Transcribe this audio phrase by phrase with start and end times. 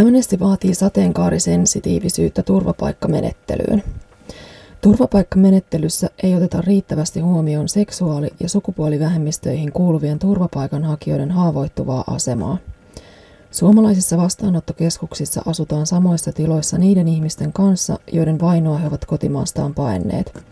[0.00, 3.82] Amnesty vaatii sateenkaarisensitiivisyyttä turvapaikkamenettelyyn.
[4.80, 12.58] Turvapaikkamenettelyssä ei oteta riittävästi huomioon seksuaali- ja sukupuolivähemmistöihin kuuluvien turvapaikanhakijoiden haavoittuvaa asemaa.
[13.50, 20.42] Suomalaisissa vastaanottokeskuksissa asutaan samoissa tiloissa niiden ihmisten kanssa, joiden vainoa he ovat kotimaastaan paenneet.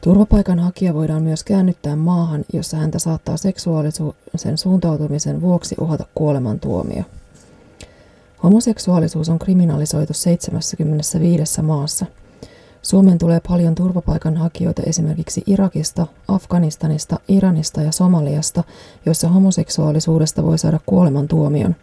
[0.00, 7.02] Turvapaikanhakija voidaan myös käännyttää maahan, jossa häntä saattaa seksuaalisen suuntautumisen vuoksi uhata kuolemantuomio.
[8.42, 12.06] Homoseksuaalisuus on kriminalisoitu 75 maassa.
[12.82, 18.64] Suomeen tulee paljon turvapaikanhakijoita esimerkiksi Irakista, Afganistanista, Iranista ja Somaliasta,
[19.06, 21.76] joissa homoseksuaalisuudesta voi saada kuolemantuomion.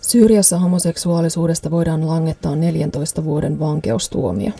[0.00, 4.52] Syyriassa homoseksuaalisuudesta voidaan langettaa 14 vuoden vankeustuomio.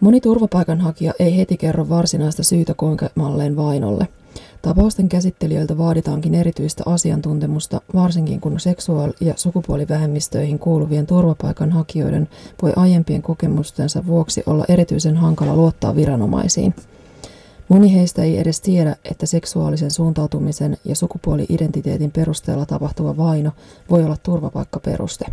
[0.00, 4.08] Moni turvapaikanhakija ei heti kerro varsinaista syytä kokemalleen vainolle–
[4.62, 12.28] Tapausten käsittelijöiltä vaaditaankin erityistä asiantuntemusta, varsinkin kun seksuaali- ja sukupuolivähemmistöihin kuuluvien turvapaikanhakijoiden
[12.62, 16.74] voi aiempien kokemustensa vuoksi olla erityisen hankala luottaa viranomaisiin.
[17.68, 23.50] Moni heistä ei edes tiedä, että seksuaalisen suuntautumisen ja sukupuoli-identiteetin perusteella tapahtuva vaino
[23.90, 25.24] voi olla turvapaikkaperuste.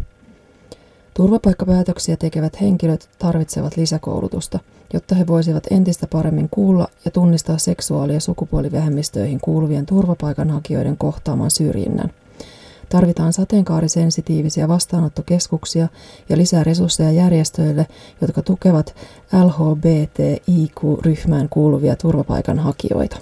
[1.17, 4.59] Turvapaikkapäätöksiä tekevät henkilöt tarvitsevat lisäkoulutusta,
[4.93, 12.11] jotta he voisivat entistä paremmin kuulla ja tunnistaa seksuaali- ja sukupuolivähemmistöihin kuuluvien turvapaikanhakijoiden kohtaaman syrjinnän.
[12.89, 15.87] Tarvitaan sateenkaarisensitiivisiä vastaanottokeskuksia
[16.29, 17.87] ja lisää resursseja järjestöille,
[18.21, 18.95] jotka tukevat
[19.45, 23.17] LHBTIQ-ryhmään kuuluvia turvapaikanhakijoita.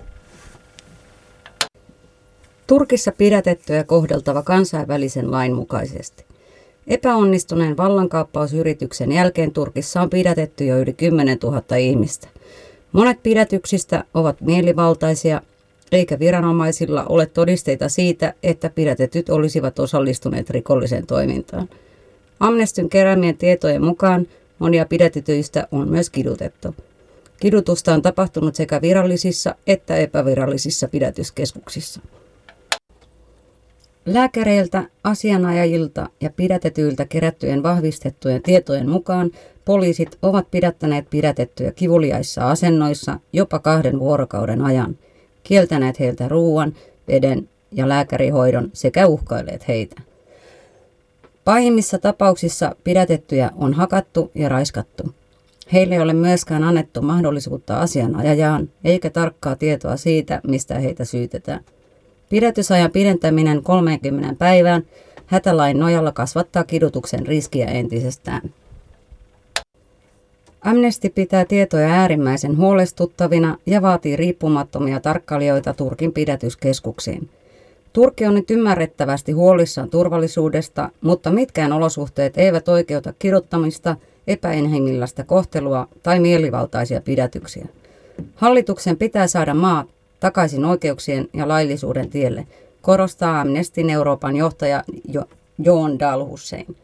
[2.68, 6.35] Turkissa pidätettyä kohdeltava kansainvälisen lain mukaisesti.
[6.88, 12.28] Epäonnistuneen vallankaappausyrityksen jälkeen Turkissa on pidätetty jo yli 10 000 ihmistä.
[12.92, 15.42] Monet pidätyksistä ovat mielivaltaisia,
[15.92, 21.70] eikä viranomaisilla ole todisteita siitä, että pidätetyt olisivat osallistuneet rikolliseen toimintaan.
[22.40, 24.28] Amnestyn keräämien tietojen mukaan
[24.60, 26.76] monia pidätetyistä on myös kidutettu.
[27.40, 32.00] Kidutusta on tapahtunut sekä virallisissa että epävirallisissa pidätyskeskuksissa.
[34.06, 39.32] Lääkäreiltä, asianajajilta ja pidätetyiltä kerättyjen vahvistettujen tietojen mukaan
[39.66, 44.98] poliisit ovat pidättäneet pidätettyjä kivuliaissa asennoissa jopa kahden vuorokauden ajan,
[45.44, 46.74] kieltäneet heiltä ruoan,
[47.08, 50.02] veden ja lääkärihoidon sekä uhkailleet heitä.
[51.46, 55.04] Pahimmissa tapauksissa pidätettyjä on hakattu ja raiskattu.
[55.74, 61.64] Heille ei ole myöskään annettu mahdollisuutta asianajajaan eikä tarkkaa tietoa siitä, mistä heitä syytetään.
[62.30, 64.84] Pidätysajan pidentäminen 30 päivään
[65.26, 68.42] hätälain nojalla kasvattaa kidutuksen riskiä entisestään.
[70.62, 77.30] Amnesty pitää tietoja äärimmäisen huolestuttavina ja vaatii riippumattomia tarkkailijoita Turkin pidätyskeskuksiin.
[77.94, 83.96] Turkki on nyt ymmärrettävästi huolissaan turvallisuudesta, mutta mitkään olosuhteet eivät oikeuta kiduttamista,
[84.28, 87.66] epäinhengillästä kohtelua tai mielivaltaisia pidätyksiä.
[88.36, 92.48] Hallituksen pitää saada maat takaisin oikeuksien ja laillisuuden tielle,
[92.82, 94.84] korostaa Amnestin Euroopan johtaja
[95.14, 96.76] jo- Joon Dalhussein.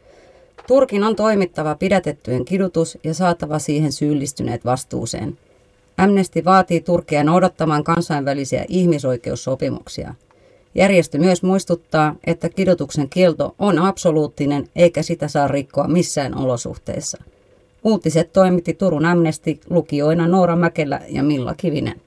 [0.66, 5.38] Turkin on toimittava pidätettyjen kidutus ja saatava siihen syyllistyneet vastuuseen.
[5.98, 10.14] Amnesty vaatii Turkia noudattamaan kansainvälisiä ihmisoikeussopimuksia.
[10.74, 17.18] Järjestö myös muistuttaa, että kidutuksen kielto on absoluuttinen eikä sitä saa rikkoa missään olosuhteessa.
[17.84, 22.00] Uutiset toimitti Turun Amnesty lukijoina Noora Mäkelä ja Milla Kivinen.